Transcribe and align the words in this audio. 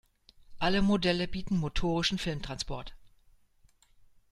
Alle 0.57 0.81
Modelle 0.81 1.27
bieten 1.27 1.57
motorischen 1.59 2.17
Filmtransport. 2.17 2.95